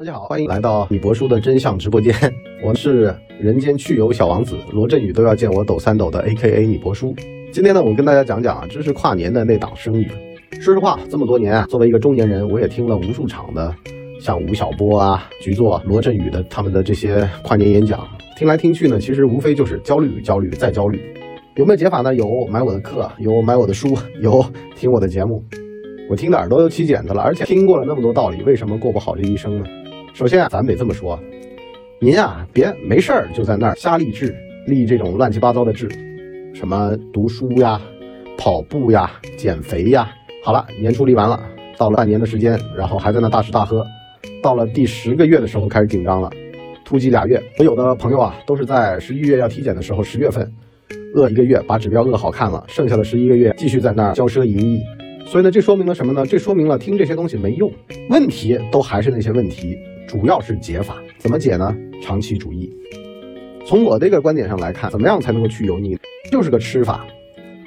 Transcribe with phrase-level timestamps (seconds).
[0.00, 2.14] 大家好，欢迎来到米博叔的真相直播间，
[2.64, 7.14] 我是人间去游小王子，罗振宇都要见我抖三抖的 A K A 米博叔。
[7.52, 10.06] 今天呢，我跟大家讲讲啊，这是跨年的那档生意。
[10.52, 13.76] 说实话，这么多年啊，作为一个中年人，我也听了无数场的，
[14.18, 18.08] 像吴晓波啊、局座、罗振宇的他们的这些跨年演讲，
[18.38, 20.98] 听来听去呢，其实无非就是焦虑、焦虑再焦虑。
[21.56, 22.14] 有没有解法呢？
[22.14, 24.42] 有，买我的课，有买我的书， 有
[24.74, 25.44] 听我的节目。
[26.08, 29.64] 我听的耳朵都起茧子了，而且听过了那么多道理，为什么过不好这一生呢？
[30.12, 31.18] 首先啊，咱得这么说，
[32.00, 34.34] 您啊别没事儿就在那儿瞎立志，
[34.66, 35.88] 立这种乱七八糟的志，
[36.52, 37.80] 什么读书呀、
[38.36, 40.10] 跑步呀、减肥呀。
[40.44, 41.40] 好了，年初立完了，
[41.78, 43.86] 到了半年的时间，然后还在那大吃大喝，
[44.42, 46.30] 到了第十个月的时候开始紧张了，
[46.84, 47.40] 突击俩月。
[47.58, 50.50] 我有的朋友啊，都是在十一月要体检的时候，十月份
[51.14, 54.80] 饿一个月，把指标饿好看了，剩下的十一个月继续在那儿骄奢淫逸。
[55.26, 56.26] 所以呢，这说明了什么呢？
[56.26, 57.70] 这说明了听这些东西没用，
[58.08, 59.78] 问题都还是那些问题。
[60.10, 61.72] 主要是解法，怎么解呢？
[62.02, 62.68] 长期主义。
[63.64, 65.96] 从我这个观点上来看，怎么样才能够去油腻？
[66.32, 67.06] 就是个吃法。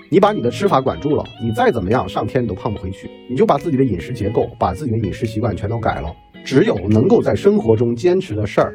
[0.10, 3.10] 你把你的吃法管住了，你再怎么样上天你都胖不回去。
[3.30, 6.14] 你就把自己的饮食结构、把自己的饮食习惯全都改了。
[6.44, 8.74] 只有能够在生活中坚持的事儿，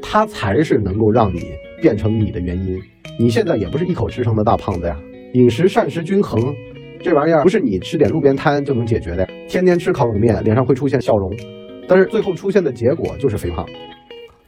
[0.00, 1.42] 它才是能够让你
[1.82, 2.80] 变成你的原因。
[3.18, 4.98] 你现在也不是一口吃成的大胖子呀。
[5.34, 6.54] 饮食膳食均衡，
[7.02, 9.28] 这玩意儿不是你吃点路边摊就能解决的。
[9.46, 11.30] 天天吃烤冷面，脸上会出现笑容。
[11.90, 13.66] 但是最后出现的结果就是肥胖，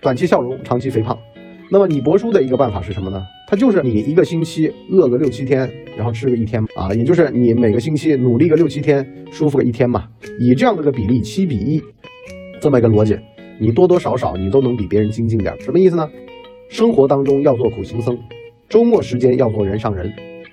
[0.01, 1.19] 短期笑容，长期肥胖。
[1.69, 3.21] 那么你博叔的一个办法是什么呢？
[3.49, 10.05] 它就是你一个星期饿个六七天，然后吃个一天啊，也就是你每个星期努力个六七天，舒服个一天嘛。
[10.39, 11.83] 以这样的个比例七比一，
[12.61, 13.19] 这么一个逻辑，
[13.59, 15.53] 你多多少少你都能比别人精进点。
[15.61, 16.09] 什么意思呢？
[16.69, 18.17] 生活当中要做苦行僧，
[18.69, 20.13] 周末时间要做人上人。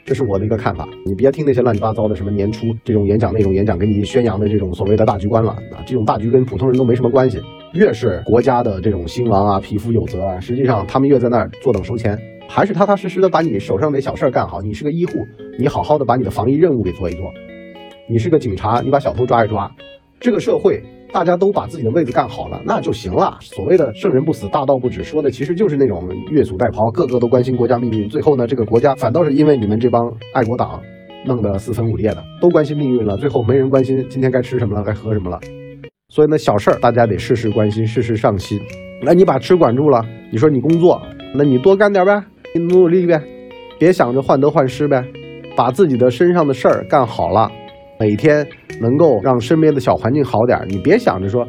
[0.09, 7.39] 这是我的一个看法，你别听那些乱七八糟的什么年初这种演讲那种演讲给你宣扬的这种所谓的大局观了啊，这种大局跟普通人都没什么关系。
[7.75, 14.63] 越是国家的这种兴亡啊，匹夫有责啊，实际上他们越在那儿坐等收钱，还是踏踏实实的把你手上的小事儿干好。
[14.63, 15.13] 你是个医护，
[15.59, 17.26] 你好好的把你的防疫任务给做一做；
[18.09, 19.71] 你是个警察，你把小偷抓一抓。
[20.20, 20.81] 这个社会。
[21.11, 23.37] 大家都把自己的位子干好了，那就行了。
[23.42, 28.08] 所谓的圣人不死，大道不止，说的其实就是那种越俎代庖，个个都关心国家命运。
[28.08, 30.80] 最后呢，这个国家反倒是因为你们这帮爱国党
[31.25, 35.39] 弄得四分五裂的，都关心命运了，最后没人关心今天该吃什么了，该喝什么了。
[36.09, 38.59] 所以呢，小事儿大家得事事关心，事事上心。
[39.02, 41.02] 那你把吃管住了，你说你工作，
[41.33, 43.20] 那你多干点呗，你努努力呗，
[43.80, 45.03] 别想着患得患失呗，
[45.55, 47.52] 把自己的身上的事儿干好了。
[47.99, 48.48] 每天
[48.80, 51.45] 能够让身边的小环境好点，你别想着说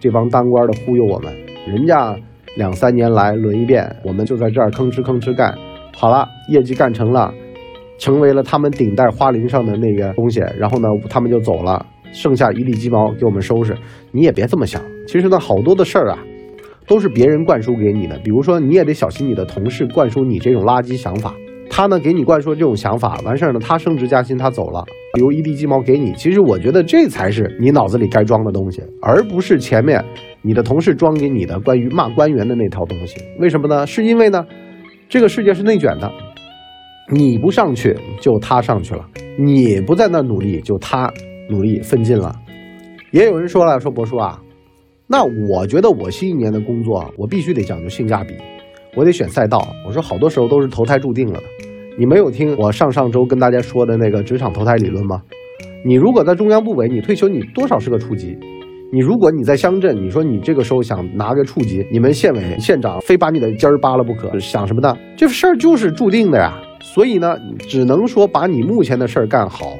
[0.00, 1.32] 这帮当官的忽悠我们，
[1.64, 2.16] 人家
[2.56, 5.56] 两三年来轮一遍，我们就在这儿吭哧吭哧干，
[5.96, 7.32] 好了，业绩干成了，
[7.98, 13.72] 成为了他们顶戴花翎上的那个东西，然后呢，他们就走了，剩下一地鸡毛给我们收拾。
[14.10, 16.18] 你也别这么想，其实呢，好多的事儿啊，
[16.88, 21.32] 都是别人灌输给你的，比如说你也得小心你的同事灌输你这种垃圾想法。
[21.74, 24.84] 他呢，给你灌输这种想法，完事儿呢，他升职加薪，他走了，
[25.14, 26.12] 留一地鸡毛给你。
[26.12, 30.04] 其实我觉得这才是你脑子里该装的东西，而不是前面
[30.42, 33.16] 你的同事装给你的关于骂官员的那套东西。
[33.38, 33.86] 为什么呢？
[33.86, 34.44] 是因为呢，
[35.08, 36.12] 这个世界是内卷的，
[37.10, 41.10] 你不上去就他上去了，你不在那努力就他
[41.48, 42.38] 努力奋进了。
[43.12, 44.38] 也有人说了，说博叔啊，
[45.06, 48.34] 那我觉得我新一年的工作，我必须得讲究性价比。
[48.94, 51.42] 我得选赛道，我说好多时候都是投胎注定了的。
[51.98, 55.22] 你没有听我上上周跟大家说的那个职场投胎理论吗？
[55.82, 58.36] 你如果在中央部委，你退休你多少是个处级；
[58.92, 64.94] 你如果你在乡镇，你说你这个时候想拿个处级，你们县委县长非把你的尖儿扒了不可，想什么呢？
[65.16, 66.60] 这事儿就是注定的呀。
[66.82, 69.78] 所以呢，只能说把你目前的事儿干好，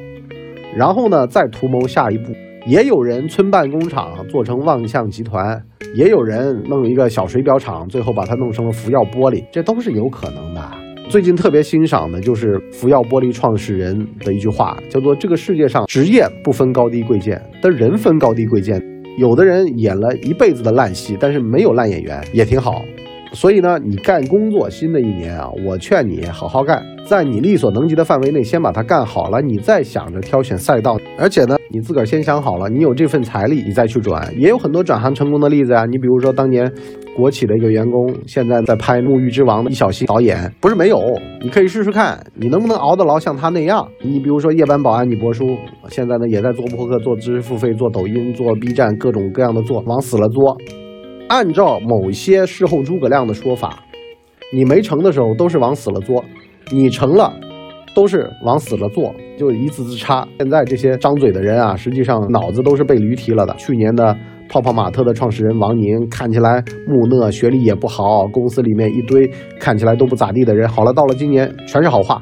[0.75, 2.33] 然后呢再图谋下一步。
[2.65, 5.61] 也有人村办工厂做成望象集团，
[5.95, 10.61] 也有人弄一个小水表厂，最后把它弄成了福耀玻璃，这都是有可能的。
[11.07, 18.81] 最近特别欣赏的就是福耀玻璃创始人的一句话，叫做“这个世界上职业不分高低贵贱，但人分高低贵贱。
[19.19, 22.81] 有的人演了一辈子的烂戏，但是没有烂演员，也挺好。”
[23.31, 30.97] 所以呢，你干工作新的一年啊，我劝你好好干，在你力所能及的范围内先把它干好了，你再想着挑选赛道。
[31.17, 35.87] 而且呢，你自个儿先想好了，你有这份财力，你再去转，也有很多转行成功的例子啊。
[35.87, 36.71] 你比如说当年
[37.17, 41.01] 国企的一个员工，现在在拍《沐浴之王》的易小星导演，不是没有，
[41.41, 43.87] 你可以试试看，你能不能熬得牢像他那样。
[44.03, 45.57] 你比如说夜班保安，你博叔
[45.89, 50.55] 现在呢也在做播客、做知识付费、做抖音、做 B 站，各种各样的做，往死了做。
[51.27, 53.79] 按照某些事后诸葛亮的说法，
[54.55, 56.23] 你没成的时候都是往死了做，
[56.71, 57.33] 你成了，
[57.95, 60.27] 都是往死了做，就一字之差。
[60.39, 63.53] 现在这些张嘴的人啊，实际上脑子都是被驴踢了的。
[63.57, 64.15] 去年的
[64.49, 70.67] 泡泡玛特的创始人王宁，看起来木讷，学历也不好，公司里面一堆看起来都不咋地的人。
[70.67, 72.21] 好了，到了今年全是好话。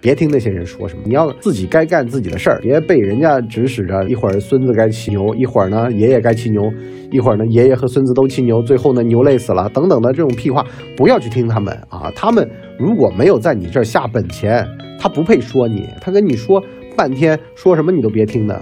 [0.00, 4.04] 别听那些人说什么，你要自己该干自己的事儿，别被人家指使着。
[4.06, 6.62] 一会儿孙子该骑牛，一会儿呢爷爷该骑牛，
[7.10, 10.62] 一会儿呢爷爷和孙子都骑牛，最后呢牛累死了，等等的这种屁话，
[10.94, 12.12] 不要去听他们啊！
[12.14, 12.46] 他们
[12.78, 14.66] 如果没有在你这儿下本钱，
[14.98, 15.88] 他不配说你。
[16.00, 16.62] 他跟你说
[16.96, 18.60] 半天，说什么你都别听的。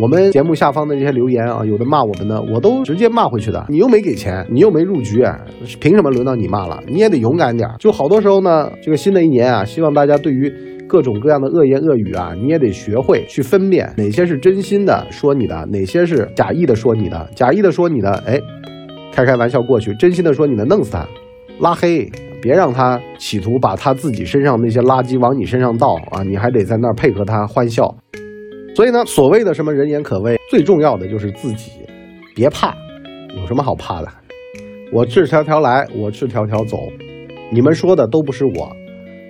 [0.00, 3.66] 我们节目下方的这些留言啊，有的骂我们的，我都直接骂回去的。
[3.68, 5.24] 你又没给钱，你又没入局，
[5.80, 6.80] 凭什么轮到你骂了？
[6.86, 7.68] 你也得勇敢点。
[7.78, 10.52] 就好多时候呢，这个新的一年啊，希望大家对于
[10.86, 17.28] 各种各样的恶言恶语啊，你也得学会去分辨哪些是真心的说你的，哪些是假意的说你的。
[17.34, 18.40] 假意的说你的，哎，
[19.12, 21.04] 开开玩笑过去；真心的说你的，弄死他，
[21.58, 22.08] 拉黑，
[22.40, 26.22] 别让他企图把他自己身上那些垃圾往你身上倒啊！
[26.22, 27.94] 你还得在那儿配合他欢笑。
[28.74, 31.72] 所以呢，所谓的什么人言可畏，最重要的就是自己，
[32.34, 32.72] 别怕，
[33.36, 34.08] 有什么好怕的？
[34.92, 36.78] 我赤条条来，我赤条条走，
[37.50, 38.70] 你们说的都不是我，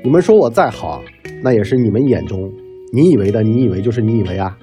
[0.05, 1.03] 你们说我再好，
[1.43, 2.53] 那也是你们眼中
[2.93, 4.57] 你以为的，你以为就是你以为啊，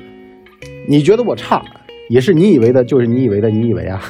[0.88, 1.62] 你觉得我差，
[2.10, 4.02] 也是你以为的，就是你以为的，你以为啊，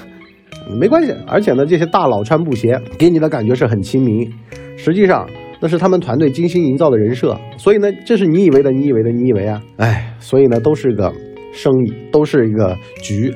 [0.80, 1.14] 没关系。
[1.28, 4.32] 而且呢，这些大佬穿布鞋给你的感觉是很亲民，
[4.78, 5.28] 实际上。
[5.62, 9.60] 那是他们团队精心营造的人设，所以呢，这是你以为的，你以为的，你以为啊？
[9.78, 11.12] 哎，所以呢，都是个
[11.54, 13.34] 生意，都是一个局，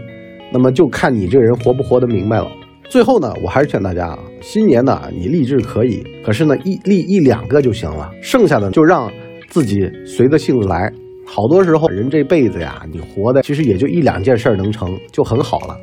[0.51, 2.51] 那么就看你这个人活不活得明白了。
[2.89, 9.09] 最后呢，我还是劝大家啊，新年呢，你励志可以，可是呢，一立一两个就行了，剩下的就让
[9.47, 10.91] 自己随着性子来。
[11.25, 15.75] 好多时候，人这辈子呀，你活的其实也就一两件事能成就很好了。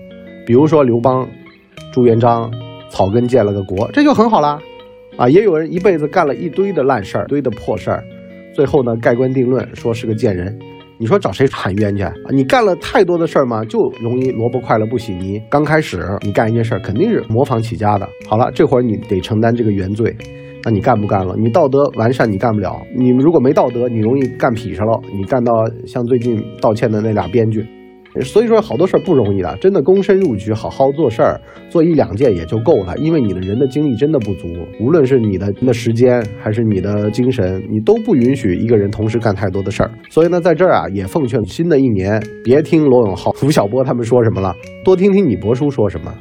[0.46, 1.28] 比如说刘邦、
[1.92, 2.48] 朱元璋
[2.88, 4.58] 草根建了个国，这就很好啦。
[5.16, 8.04] 啊，也有人一辈子干了一堆的烂事儿，堆的破事儿，
[8.54, 10.56] 最后呢盖棺定论说是个贱人。
[10.98, 12.02] 你说找谁喊冤去？
[12.04, 12.14] 啊？
[12.30, 15.42] 你干了太多的事儿嘛，就容易萝卜快了不洗泥。
[15.50, 18.08] 刚开始你干一件事儿，肯定是模仿起家的。
[18.28, 20.14] 好了，这会儿你得承担这个原罪，
[20.64, 21.34] 那你干不干了？
[21.36, 25.52] 你道德完善你干不了，你如果没道德，你容易干痞上了，你干到
[25.86, 27.66] 像最近道歉的那俩编剧。
[28.22, 32.96] 所以说，好多事儿不容易的，真的躬身入局，好好做事儿，做一两件也就够了。
[32.98, 34.48] 因为你的人的精力真的不足，
[34.80, 39.90] 无论是你的那时间还是你的精神，你都不允许一个人同时干太多的事儿。
[40.08, 44.54] 所以呢，在这儿啊，也奉劝新的一年，别听罗永浩、吴晓波他们说什么了，
[44.84, 46.12] 多听听你博叔说什么，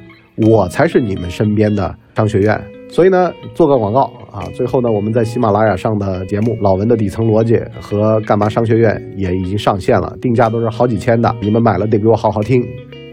[0.49, 2.74] 我才是你们身边的商学院。
[2.89, 4.43] 所以呢，做个广告啊！
[4.53, 11.35] 最后呢，我们在喜马拉雅上的节目《老文的底层逻辑》和《干嘛商学院》也已经上线了，定价都是好几千的。
[11.41, 12.63] 你们买了得给我好好听，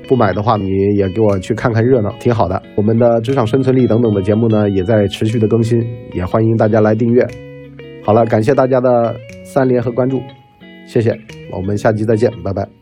[0.07, 2.63] 不买的话你也给我去看看热闹，挺好的。
[2.77, 7.27] 我们的职场生存力等等的节目呢，也在持续的更新，也欢迎大家来订阅。
[8.05, 10.21] 好了，感谢大家的三连和关注，
[10.87, 11.19] 谢谢，
[11.51, 12.82] 我们下期再见，拜拜。